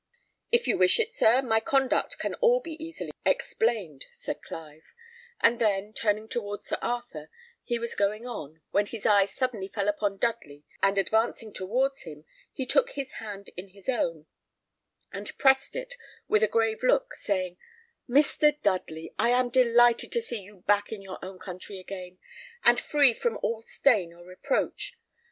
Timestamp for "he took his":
12.51-13.11